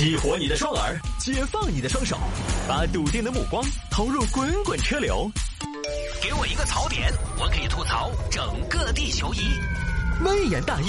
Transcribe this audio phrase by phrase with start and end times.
[0.00, 2.16] 激活你的双耳，解放你的双手，
[2.66, 5.30] 把笃定的目光投入滚滚车流。
[6.22, 9.40] 给我一个槽点，我可以吐槽整个地球仪。
[10.24, 10.86] 微言大义，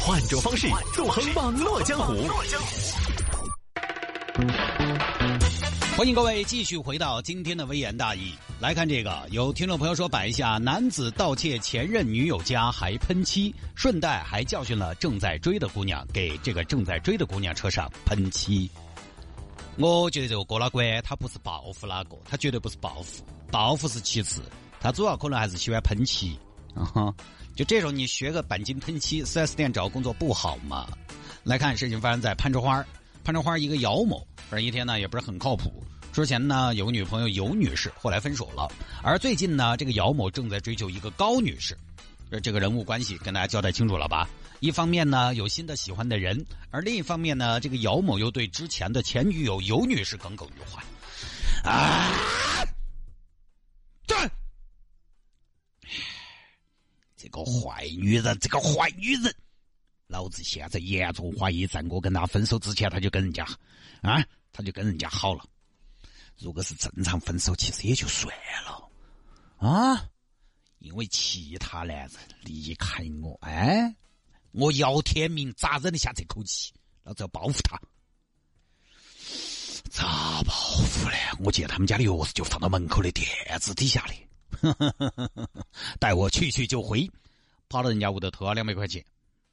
[0.00, 2.14] 换种方式纵横网络江湖。
[5.96, 9.26] 欢迎各位继续回到今天的微言大义，来看这个。
[9.30, 18.70] 有听众朋友说摆一下，男子盗窃前任女友家还喷漆，顺带还教训了正在追的姑娘，给这个正在追的姑娘车上喷漆。
[19.78, 24.42] 我觉得这个郭老倌他不是报复哪个，他绝对不是报复，报复是其次，
[24.78, 26.38] 他主要可能还是喜欢喷漆。
[26.74, 27.10] 啊
[27.54, 30.86] 就这种你学个钣金喷漆，4S 店找工作不好吗？
[31.42, 32.84] 来看事情发生在攀枝花
[33.24, 34.18] 攀枝花一个姚某，
[34.50, 35.82] 反正一天呢也不是很靠谱。
[36.16, 38.66] 之前呢有个女朋友尤女士，后来分手了。
[39.02, 41.76] 而最近呢，这个姚某正在追求一个高女士。
[42.42, 44.26] 这个人物关系跟大家交代清楚了吧？
[44.60, 51.70] 一方面呢有新的喜欢的人，而另一方面呢，这个姚某又对之前的前女友尤女士耿耿于怀。
[51.70, 52.10] 啊！
[54.06, 54.16] 对。
[57.14, 59.34] 这个坏女人，这个坏女人，
[60.06, 63.44] 老子现在严重怀疑，在我跟他分手之前，他就跟人家
[64.00, 65.44] 啊，他就跟人家好了。
[66.38, 68.34] 如果是正常分手，其实也就算
[68.64, 68.90] 了
[69.58, 70.08] 啊，
[70.78, 72.10] 因为其他男人
[72.42, 73.94] 离开我，哎，
[74.52, 76.72] 我姚天明咋忍得下这口气？
[77.02, 77.80] 老子要报复他。
[79.90, 81.16] 咋报复呢？
[81.40, 83.26] 我见他们家的钥匙就放到门口的垫
[83.60, 84.14] 子底下的。
[85.98, 87.10] 带我去去就回，
[87.68, 89.04] 跑到人家屋头偷了两百块钱，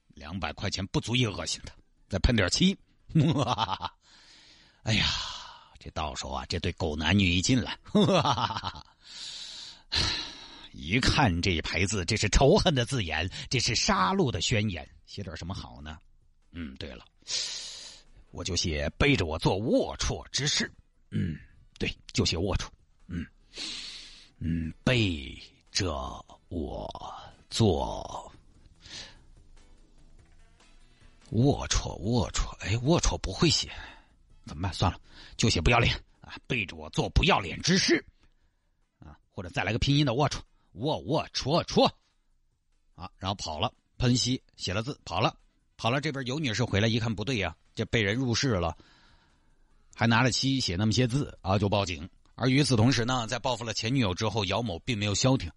[0.09, 1.73] 两百块钱不足以恶心他，
[2.09, 2.77] 再喷点漆。
[4.83, 5.05] 哎呀，
[5.83, 7.77] 这到时候啊，这对狗男女一进来，
[10.71, 14.89] 一看这牌子，这是仇恨的字眼，这是杀戮的宣言。
[15.05, 15.97] 写点什么好呢？
[16.53, 17.03] 嗯，对了，
[18.31, 20.71] 我就写背着我做龌龊之事。
[21.09, 21.37] 嗯，
[21.77, 22.69] 对，就写龌龊。
[23.07, 23.27] 嗯。
[24.39, 25.37] 嗯，背
[25.69, 25.93] 着
[26.47, 26.89] 我
[27.49, 28.31] 做
[31.29, 33.69] 龌龊，龌龊，哎，龌龊不会写，
[34.45, 34.73] 怎么办？
[34.73, 34.99] 算了，
[35.37, 36.37] 就写不要脸啊！
[36.47, 38.03] 背着我做不要脸之事
[38.99, 40.39] 啊，或者再来个拼音的龌龊，
[40.75, 41.85] 龌龌龊龊
[42.95, 45.35] 啊，然后跑了，喷漆写了字跑了，
[45.77, 46.01] 跑了。
[46.01, 48.77] 这边尤女士回来一看不对呀，这被人入室了，
[49.95, 52.09] 还拿了漆写那么些字啊，就报警。
[52.35, 55.51] 而与此同时呢，在报复了前女友之后，姚某并没有消停。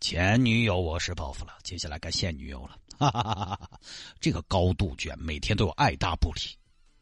[0.00, 2.78] 前女友我是报复了，接下来该现女友了。
[2.98, 3.80] 哈哈哈哈哈
[4.20, 6.40] 这个高杜鹃每天都有爱答不理，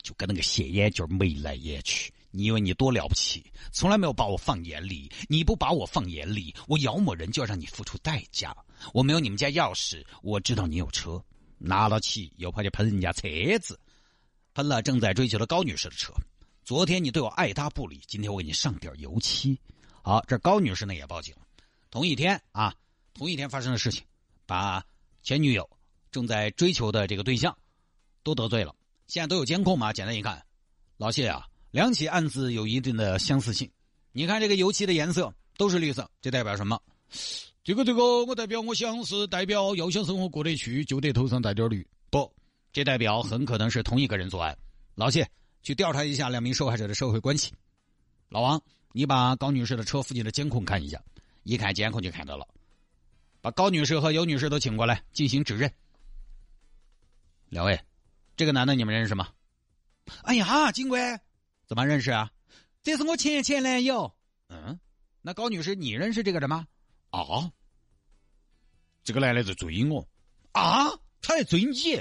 [0.08, 2.10] 就跟那个斜眼镜眉来眼去。
[2.30, 3.44] 你以为你多了不起？
[3.72, 5.10] 从来没有把我放眼里。
[5.28, 8.56] 你不把我放眼里，我姚某人就要让你付出代价。
[8.94, 11.22] 我没有你们家钥匙，我知道你有车，
[11.58, 13.28] 拿到起又跑去喷人家车
[13.60, 13.78] 子，
[14.54, 16.10] 喷了正在追求的高女士的车。
[16.64, 19.58] 昨天你对我爱答不理，今天我给你上点油漆。
[20.02, 21.42] 好，这高女士呢也报警了。
[21.90, 22.75] 同一天啊，
[23.12, 24.04] 同一天发生的事情，
[24.46, 24.82] 把
[25.22, 25.69] 前女友
[26.10, 27.56] 正在追求的这个对象
[28.22, 28.75] 都得罪了。
[29.08, 29.92] 现在都有监控嘛？
[29.92, 30.41] 简单一看，
[30.96, 33.69] 老谢啊，两起案子有一定的相似性。
[34.12, 36.80] 你看这个油漆的颜色都是绿色，这代表什么？
[37.64, 41.84] 这个这个，我代表我想是代表要想生活过得去，就得头上带点绿。
[42.08, 42.32] 不，
[42.72, 44.56] 这代表很可能是同一个人作案。
[44.94, 45.28] 老谢。
[45.60, 47.52] 去调查一下两名受害者的社会关系。
[48.28, 51.02] 老王，你把高女士的车附近的监控看一下，
[51.42, 52.46] 一看监控就看到了。
[53.40, 55.70] 把高女士和尤女士都请过来进行指认。
[57.48, 57.78] 两位，
[58.38, 59.31] 这个男的你们认识吗？
[60.22, 61.21] 哎呀，警官，
[61.66, 62.31] 怎么认识啊？
[62.84, 64.15] 这是我前前男友。
[64.49, 64.78] 嗯，
[65.22, 66.65] 那高女士你认识这个人吗？
[67.10, 67.50] 啊，
[69.03, 70.09] 这个男的在追我。
[70.53, 70.88] 啊，
[71.21, 71.97] 他在追你？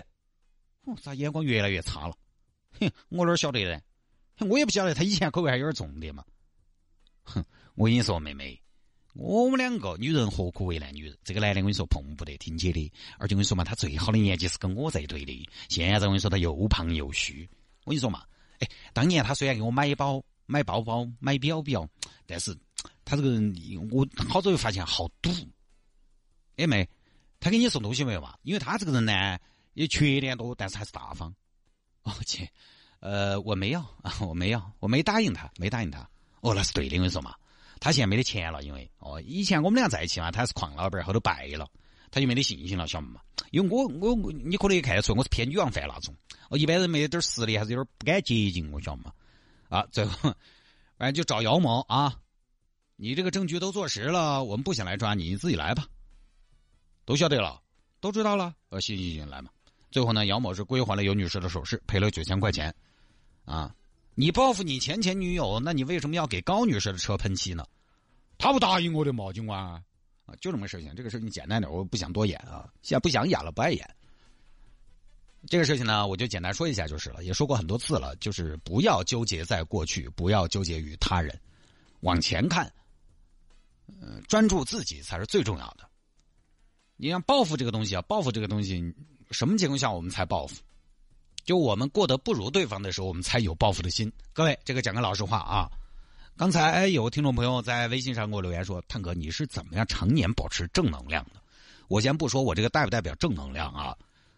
[0.83, 2.15] 哦，咋眼光越来越差了？
[2.79, 3.81] 哼，我哪晓得呢？
[4.47, 6.23] 我也不晓得他以前口味还有点重的嘛。
[7.23, 7.43] 哼，
[7.73, 8.61] 我跟你说，妹妹，
[9.17, 11.17] 我们两个女人何苦为难女人？
[11.23, 12.91] 这个男的我跟你说碰不得，听姐的。
[13.17, 15.49] 而且我跟你说嘛，他最好的年纪是跟我在一堆的。
[15.69, 17.49] 现在我跟你说他又胖又虚。
[17.83, 18.23] 我跟你说嘛，
[18.59, 21.89] 哎，当年他虽然给我买包、买包包、买表表，
[22.27, 22.55] 但是
[23.03, 23.55] 他这个人，
[23.91, 25.31] 我好早就发现好赌。
[26.57, 26.87] 哎妹，
[27.39, 28.37] 他给你送东西没有嘛？
[28.43, 29.39] 因为他这个人呢，
[29.73, 31.33] 也缺点多，但是还是大方。
[32.03, 32.47] 哦姐，
[32.99, 36.07] 呃，我没要啊， 我没要，我没答应他，没答应他。
[36.41, 37.33] 哦，那是对的，我跟你说嘛，
[37.79, 41.67] 他现在没得钱了，因为哦，以前我们俩在一起嘛，他是矿老板，后头败了，
[42.11, 43.21] 他就没得信心了，晓得嘛？
[43.51, 46.13] 因为我我你可能也看得出我是偏女王范那种，
[46.49, 49.13] 哦，一般人没点实力，还是有点不敢接近我，晓得嘛？
[49.69, 50.33] 啊，最后
[50.97, 52.15] 反正就找姚某啊，
[52.95, 55.85] 你这个证据都坐实了，我们不想来抓你，你自己来吧。
[57.05, 57.61] 都晓得了，
[58.01, 59.49] 都知道了，呃，行行行，来嘛。
[59.91, 62.73] 最后呢，姚某是归还了尤女士的首饰，赔了九千块钱。
[63.45, 63.73] 啊，
[64.19, 67.63] 你报复你前前女友，那你为什么要给高女士的车喷漆呢？
[68.39, 69.79] 他不答应我的嘛，警官啊，
[70.41, 70.91] 就这么个事情。
[70.95, 73.87] 这个事情简单点，我不想多演啊，现在不想演了，不爱演。
[75.45, 81.39] 这个事情呢，我就简单说一下就是了，也说过很多次了，就是不要纠结在过去，不要纠结于他人，
[81.99, 82.73] 往前看，
[84.01, 85.87] 呃，专注自己才是最重要的。
[86.95, 88.81] 你像报复这个东西啊，报复这个东西，
[89.29, 90.59] 什么情况下我们才报复？
[91.47, 94.11] 就我们过得不如对方的时候，我们才有报复的心。
[94.33, 95.71] 各位，这个讲个老实话啊。
[96.35, 101.39] 刚才有听众朋友在微信上给我留言说：“探哥，你是怎么样常年保持正能量的？”
[101.87, 103.95] 我先不说我这个代不代表正能量啊。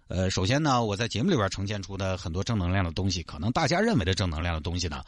[0.10, 5.04] 呃，首先呢，我在节目里边呈现出的很多正能量的东西，可能大家认为的正能量的东西呢。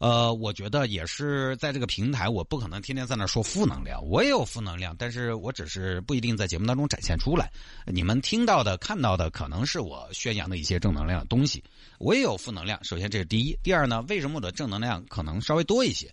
[0.00, 7.48] 呃，我觉得也是在这个平台，我不可能天天在那说负能量，我也有负能量，但是我只是不一定在节目当中展现出来。
[7.86, 11.62] 你们听到的、看到的，可能是我宣扬的一些正能量的东西。
[12.00, 13.56] 我也有负能量，首先这是第一。
[13.62, 16.12] 第二呢，为什么我的正能量可能稍微多一些？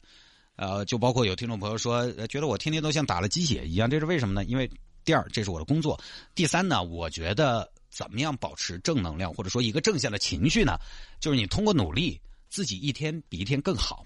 [0.57, 4.44] 呃，就包括有听众朋友说，觉得我天天都像打了鸡血一样，这是为什么呢？
[4.44, 4.69] 因为
[5.06, 5.98] 第二，这是我的工作；
[6.36, 10.78] 第三呢，我觉得怎么样保持正能量，或者说一个正向的情绪呢？
[11.19, 12.19] 就是你通过努力。
[12.50, 14.06] 自己一天比一天更好，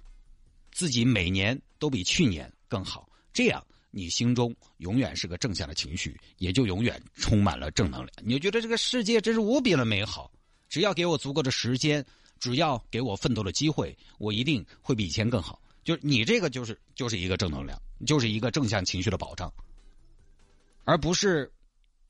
[0.72, 8.12] 自己每年都比去年更好，这样你心中永远是个正向的情绪，也就永远充满了正能量。
[8.24, 10.32] 你就觉得这个世界真是无比的美好，
[10.70, 12.04] 只要给我足够的时间，
[12.40, 15.62] 只要给我奋斗的机会，我一定会比以前更好。
[15.84, 19.54] 就是你这个就是就是一个正能量，就是一个正向情绪的保障，
[20.84, 21.52] 而不是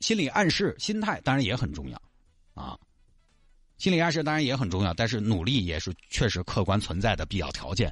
[0.01, 0.75] 心理暗示。
[0.77, 2.01] 心态当然也很重要，
[2.53, 2.77] 啊。
[3.77, 7.91] 心理暗示当然也很重要，但是努力也是确实客观存在的必要条件，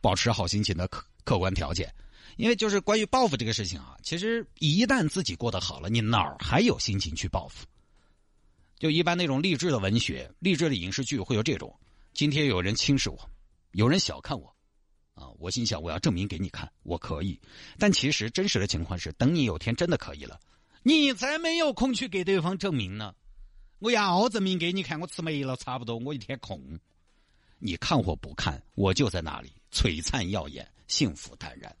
[0.00, 1.92] 保持好心情的客客观条件。
[2.36, 7.64] 因为就是关于报复这个事情啊，其实一旦自己过得好了，你哪儿还有心情去报复？
[8.76, 11.72] 就一般那种励志的文学、励志的影视剧会有这种：
[12.12, 13.30] 今天有人轻视我，
[13.72, 14.52] 有人小看我，
[15.14, 17.40] 啊，我心想我要证明给你看，我可以。
[17.78, 20.38] 但其实真实的情况是，等你有天真的可以了，
[20.86, 23.14] 你才没有空去给对方证明呢。
[23.78, 26.60] 我要证明给你看，我吃没了，差不多我一天空。
[27.58, 31.74] 你看或不看，我就在那里璀璨耀眼，幸福淡然。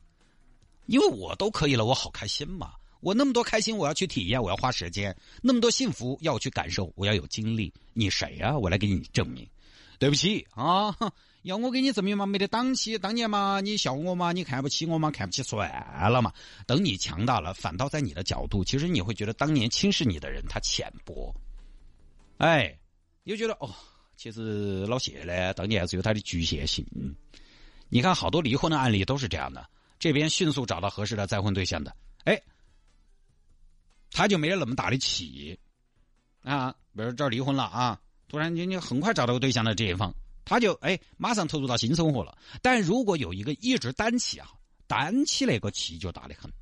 [0.86, 2.72] 因为我都可以了，我好开心嘛！
[3.00, 5.12] 我那么多开心，我要去体验，我要花时间；
[5.42, 7.70] 那么多幸福要去感受，我要有精力。
[7.92, 8.56] 你谁呀？
[8.56, 9.46] 我来给你证明。
[9.98, 10.94] 对不起啊，
[11.42, 12.26] 要我给你证明嘛？
[12.26, 12.98] 没得档期。
[12.98, 14.32] 当年嘛，你笑我嘛？
[14.32, 15.10] 你看不起我嘛？
[15.10, 15.68] 看不起算
[16.10, 16.32] 了嘛。
[16.66, 21.34] 等你强大了，反倒在你的角度，其实你会觉得当年轻视你的人他浅薄。
[22.38, 22.78] 哎，
[23.24, 23.70] 又觉得哦，
[24.16, 26.84] 其实老谢呢，当年还是有他的局限性。
[27.88, 29.68] 你看好多离婚的案例都是这样的，
[29.98, 31.94] 这边迅速找到合适的再婚对象的，
[32.24, 32.42] 哎，
[34.10, 35.58] 他就没有那么大的气
[36.42, 36.74] 啊。
[36.96, 38.00] 比如这儿离婚了啊，
[38.34, 40.12] 突然间你很快找到个对象的这一方，
[40.44, 42.36] 他就哎马上投入到新生活了。
[42.60, 44.48] 但如果有一个一直单起啊，
[44.88, 46.52] 单起那个气就大得很。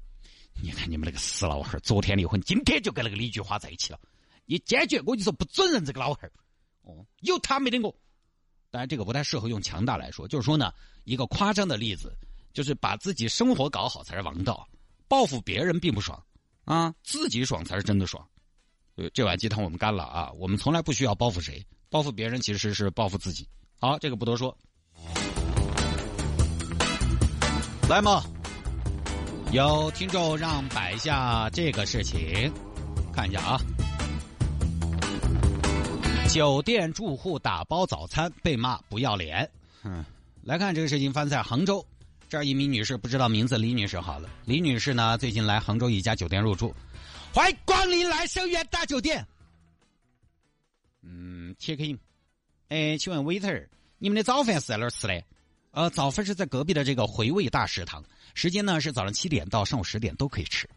[0.63, 3.99] 你看你们那个死老汉儿，昨天离婚，今天就跟那个李菊花在一起了。
[4.45, 6.33] 你坚决，我就说不准认这个老汉儿。
[6.83, 7.91] 哦，有他没得我。
[8.71, 10.29] 当然，这个不太适合用强大来说。
[10.29, 10.75] 就是说呢，
[11.05, 12.15] 一个夸张的例子，
[12.53, 14.69] 就是把自己生活搞好才是王道。
[15.09, 16.23] 报复别人并不爽
[16.67, 18.29] 啊，自己爽才是真的爽。
[19.03, 20.31] 呃，这碗鸡汤我们干了啊！
[20.39, 21.61] 我们从来不需要报复谁，
[21.91, 23.49] 报复别人其实是报复自己。
[23.81, 24.57] 好，这个不多说。
[27.91, 28.23] 来嘛，
[29.51, 32.53] 有听众让摆下这个事情，
[33.13, 33.61] 看一下啊。
[36.29, 39.51] 酒店住户打包早餐被骂不要脸。
[39.83, 40.05] 嗯，
[40.45, 41.85] 来看这个事情发生在杭州，
[42.29, 44.31] 这儿一名女士不知道名字李女士好了。
[44.45, 46.73] 李女士呢最近来杭州一家酒店入住，
[47.35, 49.27] 欢迎光临来生源大酒店。
[51.01, 51.99] 嗯，check in。
[52.69, 55.25] 哎，请问 waiter，你们的早饭是在哪儿吃的？
[55.71, 60.69] 呃，早饭是在隔壁的这个回味大食堂，时间呢是早上七点到上午十点都可以吃。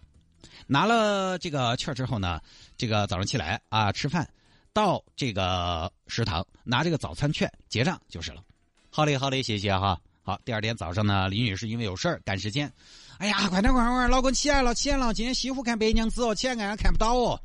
[0.65, 2.39] 拿了这个券之后呢，
[2.77, 4.27] 这个早上起来啊吃饭。
[4.71, 8.43] 到这个食堂拿这个早餐券结账就是了。
[8.89, 9.99] 好嘞，好嘞，谢谢哈。
[10.27, 12.73] 好，第二天早上呢，李女士因为有事儿赶时间，
[13.19, 17.39] 哎呀，快点快点，老公起来了起来了，今天西湖看白娘子哦，起来俺看不到哦。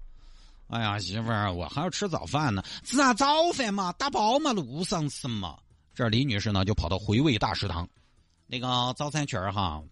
[0.69, 3.93] 哎呀，媳妇儿，我还要吃早饭呢，吃啥早饭嘛？
[3.99, 5.59] 打包嘛，路上吃嘛。
[5.95, 7.87] 这儿李女士呢就跑到回味大食堂，
[8.47, 9.83] 那个早餐券儿哈，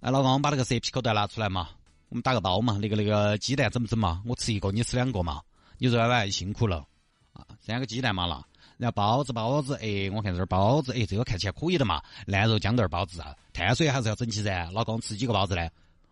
[0.00, 1.68] 哎，老公把那个蛇皮口袋拿出来嘛，
[2.08, 4.20] 我们打个包嘛，那个那个鸡蛋怎么整嘛？
[4.26, 5.40] 我吃一个，你吃两个嘛。
[5.78, 6.84] 你昨晚辛苦了，
[7.32, 8.44] 啊，三个鸡蛋嘛了，
[8.78, 14.70] 然后包子包子，哎，我看这儿包子，哎，这个看起来可以的嘛，烂肉豇豆包子啊，碳水还是要整齐噻。
[14.72, 15.68] 老公吃几个包子呢？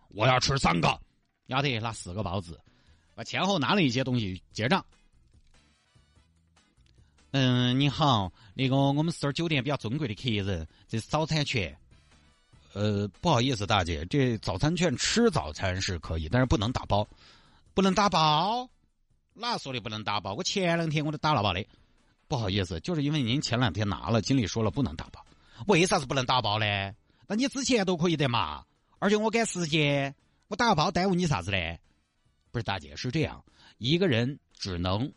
[0.09, 0.99] 我要吃三个。
[1.47, 2.59] 丫头拿四个包子，
[3.15, 4.85] 把前后拿了一些东西结账。
[7.31, 11.73] 嗯，你好，那个我们是这酒店比较尊贵的客人，这是早餐券。
[12.73, 17.07] 呃，不好意思，大姐，这早餐券吃早餐是可以，但是不能打包，
[17.73, 18.69] 不能打包。
[19.33, 20.33] 哪说的不能打包？
[20.33, 21.65] 我前两天我都打了包的。
[22.27, 25.25] 不好意思，就是因为您前两天拿了，经理说了不能打包。
[25.67, 26.65] 为啥子不能打包呢？
[27.25, 28.65] 那你之前都可以的嘛。
[28.99, 30.13] 而且我赶时间，
[30.47, 31.79] 我打包耽误你啥子嘞？
[32.51, 33.43] 不是大姐，是这样，
[33.77, 35.11] 一个人只能，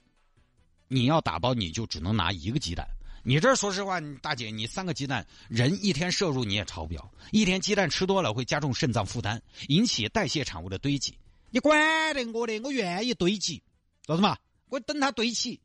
[0.88, 2.86] 你要打包你就只能拿一个鸡蛋。
[3.22, 7.12] 你这说实话，大姐，你三个鸡蛋，人一天摄入你也超标。
[7.32, 11.14] 一天鸡蛋吃多了会加重肾脏负担，引起代谢产物的堆积。
[11.50, 13.62] 你管得我的，我愿意堆积，
[14.04, 14.36] 做什么？
[14.68, 15.60] 我等它堆起。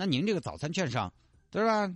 [0.00, 1.12] 那您这个早餐券上，
[1.50, 1.86] 对吧？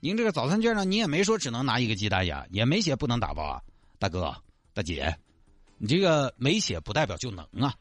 [0.00, 3.62] 您这个早餐券上，你也没说只能拿一个鸡蛋呀，也没写不能打包啊，
[3.98, 4.36] 大哥
[4.74, 5.16] 大姐，
[5.78, 7.74] 你这个没写不代表就能啊，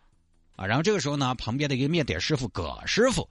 [0.56, 0.66] 啊！
[0.66, 3.30] 然后这个时候呢，旁边的一个面点师傅葛师傅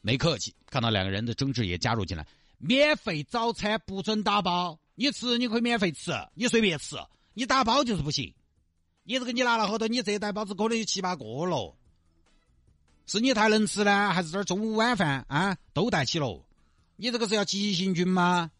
[0.00, 2.26] 没客气，看到两个人的争执也加入进来。
[2.58, 6.96] 免费早餐不准打包，你吃你可以免费吃，你随便吃，
[7.32, 8.34] 你打包就是不行。
[9.04, 11.76] 你这个你拿了好多，你这一袋包子可能有七八个了。
[13.06, 16.44] 是你太能吃呢，还是这儿中午晚饭啊都带起了？
[16.96, 18.50] 你这个是要急行军吗？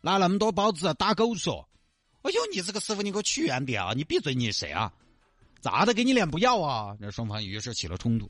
[0.00, 1.68] 拿那么多包子打狗说？
[2.22, 3.92] 哎呦，你这个师傅你给我去远点啊！
[3.94, 4.92] 你闭嘴，你谁啊？
[5.60, 5.92] 咋的？
[5.92, 6.96] 给你脸不要啊？
[6.98, 8.28] 那双方于是起了冲突。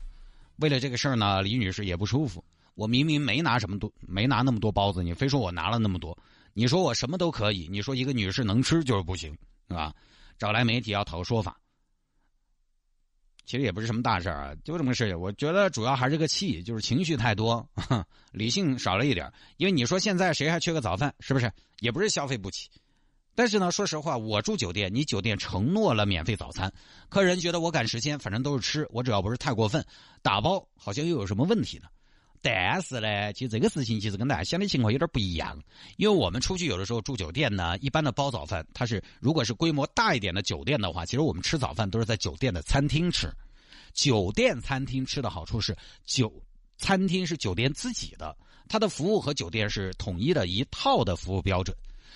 [0.57, 2.43] 为了这个事儿呢，李女士也不舒服。
[2.75, 6.17] 我明明没拿什么多，没拿那么多包子，你非说我拿了那么多，
[6.53, 9.31] 你说我什么都可以，你说一个女士能吃就是不行，
[9.67, 9.93] 是吧？
[10.37, 11.59] 找来媒体要讨说法，
[13.45, 17.67] 其实也不是什么大事啊，就这么个事情我觉得主要还是个气，就是情绪太多，
[18.31, 19.31] 理性少了一点。
[19.57, 21.51] 因为你说现在谁还缺个早饭，是不是？
[21.79, 22.69] 也不是消费不起。
[23.33, 26.71] 但是呢，说实话，我住酒店，你酒店承诺了免费早餐，
[27.07, 29.85] 客人觉得我赶时间，反正都是吃，我只要不是太过分，
[30.21, 31.87] 打包好像又有什么问题呢？
[32.41, 35.61] 但是呢，其实这个事情其实跟大家想的情况有点不一样，
[35.97, 43.29] 因为我们出去有的时候住酒店呢，一般的包早饭，它是如果是规模大一点的酒店的话，其实我们吃早饭都是在酒店的餐厅吃。
[43.93, 46.31] 酒店餐厅吃的好处是，酒
[46.77, 48.37] 餐厅是酒店自己的，
[48.69, 51.75] 它的服务和酒店是统一的一套的服务标准。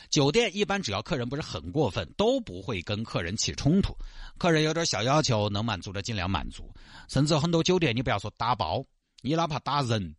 [0.09, 3.93] 酒店一般只要客人不是很过分，都不会跟客人起冲突。
[4.37, 6.71] 客人有点小要求，能满足的尽量满足。
[7.09, 8.85] 甚至很多酒店，你不要说打包。
[9.23, 10.15] 你哪怕打人，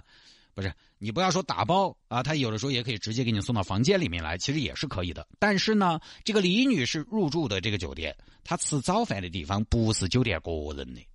[0.54, 5.28] 不是你不要说打包啊，他有的时候也可以直接给你送到房间里面来，其实也是可以的。
[5.38, 11.06] 但是呢，这个李女士入住的这个酒店，她吃早饭的地方不是酒店个人的，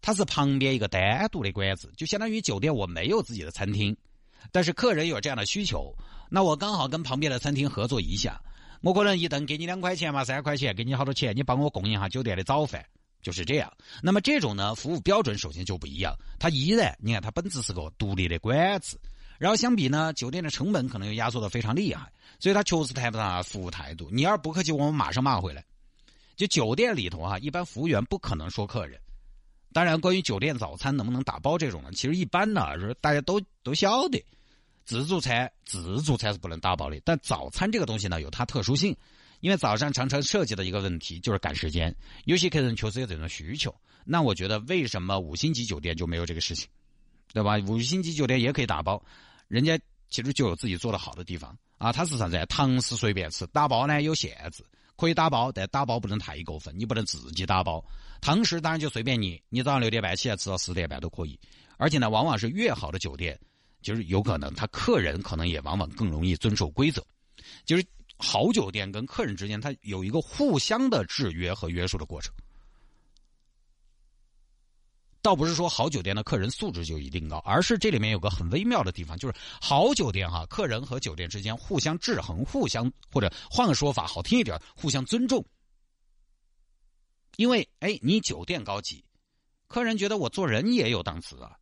[0.00, 3.96] 她是旁边一个单独的馆子，就相当于酒店我没有自己的餐厅，
[4.52, 5.92] 但是客人有这样的需求，
[6.30, 8.40] 那我刚好跟旁边的餐厅合作一下，
[8.82, 12.86] 我可能一顿给你两块钱嘛，三块钱，给你好多钱，你帮我供应下酒店的早饭。
[13.24, 16.14] 就是这样，那么这种呢，服务标准首先就不一样。
[16.38, 19.00] 它依然，你看它本质是个独立的馆子，
[19.38, 24.10] 然后相比呢，酒店的成本可能又压缩的非常厉害，所以它确实谈不上服务态度。
[24.12, 25.64] 你要是不客气，我们马上骂回来。
[26.36, 29.00] 就酒店里头啊，一般服务员不可能说客人。
[29.72, 34.22] 当然，关于酒店早餐能不能打包这种呢，其实一般呢，是大家都都晓得，
[34.84, 38.94] 自助餐自助餐是不能打包的，但早餐这个东西呢，有它特殊性。
[39.44, 43.74] 因为早上常常涉及的一个问题就是赶时间，有些客人确实有这种需求。
[44.02, 46.66] 那我觉得为什么五星级酒店就没有这个事情，
[47.30, 47.58] 对吧？
[47.68, 49.04] 五星级酒店也可以打包，
[49.46, 51.92] 人家其实就有自己做的好的地方啊。
[51.92, 52.42] 它是啥子？
[52.46, 54.64] 堂食随便吃，打包呢有限制，
[54.96, 57.84] 可以打包，但打包不能太过分，你不能自己打包。
[58.22, 61.38] 堂食当然就随便你，你早上六点半起来吃到十点半都可以。
[61.76, 63.38] 而且呢，往往是越好的酒店，
[63.82, 67.04] 就是有可能他客人可能也往往更容易遵守规则，
[67.66, 67.84] 就是。
[68.16, 72.32] 好酒店跟客人之间，它有一个互相的制约和约束的过程，
[75.20, 85.44] 倒不是说好酒店的客人素质就一定高，而是这里面有个很微妙的地方，就是好酒店哈，客人和酒店之间互相制衡，互相或者换个说法好听一点，互相尊重。
[87.36, 89.04] 因为哎，你酒店高级，
[89.66, 91.58] 客人觉得我做人也有档次啊。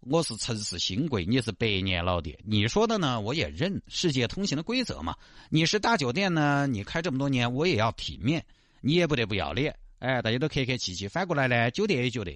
[0.00, 2.38] 我是城市新贵，你是百年老店。
[2.42, 5.14] 你说的呢，我也认，世界通行的规则嘛。
[5.50, 8.42] 你是大酒店呢，你开这么多年，我也要体面，
[8.80, 9.78] 你也不得不要脸。
[9.98, 11.06] 哎，大家都客客气气。
[11.06, 12.30] 反过来呢，酒店也觉得，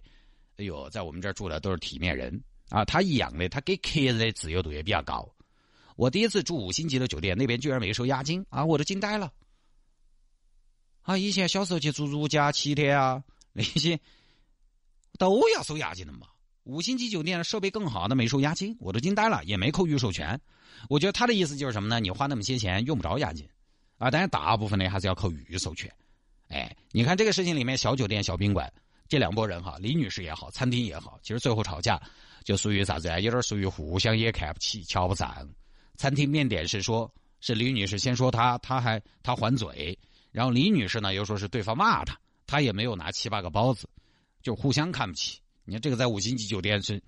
[0.59, 2.85] 哎呦，在我们这儿住的都是体面人啊。
[2.85, 5.26] 他一样的，他给客人的自由度也比较高。
[5.97, 9.33] 我第一次住五星级的酒店，那边居然没收押金啊，我都惊呆了。
[11.00, 13.99] 啊，以前小时候去住如家、七天啊那些，
[15.18, 16.26] 都要收押金的嘛。
[16.64, 20.40] 五星级酒店设备更好，那没收押金，我都惊呆了，也没扣预授权。
[20.88, 22.00] 我觉得他的意思就是什么呢？
[22.00, 23.47] 你花那么些钱用不着押金
[23.99, 25.92] 啊，但是大部分呢还是要扣预授权。
[26.49, 28.73] 哎，你看这个事情里面，小酒店、小宾馆
[29.09, 32.00] 这两拨人哈，李女士也好，餐厅也好，其实最后吵架
[32.44, 33.21] 就属于啥子啊？
[33.21, 35.49] 有点属于互相也看不起、瞧不上。
[35.97, 39.99] 餐厅面点是说，是李女士先说他，他还他还嘴，
[40.33, 43.87] 然后李女士呢又说是对方骂他，他也没有拿七八个包子，
[44.42, 45.38] 就互相看不起。
[45.64, 47.02] 你看这个在五星级酒店是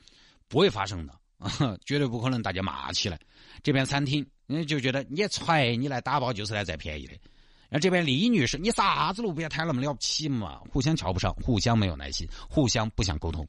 [0.49, 3.19] 不会发生的啊，绝对不可能大家骂起来。
[3.63, 7.13] 这边餐厅人家就觉得你踹你来打包就是来占便宜的。
[7.69, 10.61] 然后这边李女士，你啥子路边摊那么了不起嘛？
[10.71, 13.47] 互相瞧不上，互相没有耐心，互相不想沟通。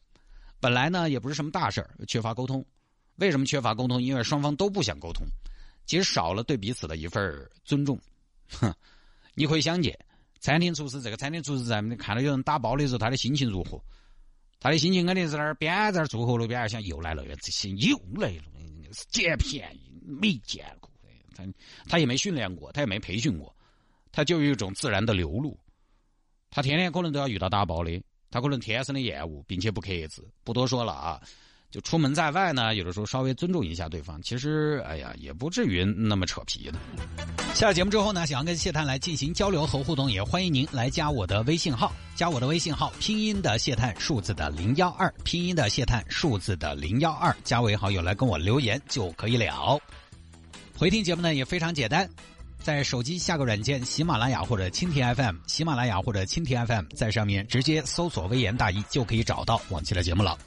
[0.60, 2.66] 本来呢也不是什么大事，缺乏沟通。
[3.18, 4.02] 为什么缺乏沟通？
[4.02, 5.24] 因为双方都不想沟通，
[5.86, 8.00] 其实少了对彼此的一份尊重。
[8.50, 8.74] 哼，
[9.36, 9.98] 你可以想见，
[10.40, 13.80] 餐厅厨师这个餐厅厨师在看到有人打包的时候，他的心情如何？
[14.60, 18.44] 他的心情肯定是那儿边在那儿坐后路边想又来了，这些又来了，
[19.10, 20.92] 捡便宜没见过。
[21.36, 21.44] 他
[21.88, 23.56] 他也没训练过，他也没培训过。
[24.12, 25.56] 他就有一种自然的流露，
[26.50, 30.28] 他天天可能都要遇到打包的，他可能天生的厌恶，并且不克制。
[30.44, 31.22] 不多说了啊，
[31.70, 36.80] 就出门在外呢，有的时候稍微尊重一下对方，其实哎呀，也不至于那么扯皮的。
[37.54, 49.80] 下了节目之后呢，想要跟谢探来进行交流和互动，也欢迎您来加我的微信号，加我的微信号，拼音的谢探，数字的零幺二，拼音的谢探，数字的零幺二，加为好友来跟我留言就可以了。
[50.78, 52.10] 回听节目呢也非常简单。
[52.60, 60.38] 在手机下个软件，喜马拉雅或者蜻蜓 FM，喜马拉雅或者蜻蜓 FM，在上面直接搜索“微言大义”就可以找到往期的节目了。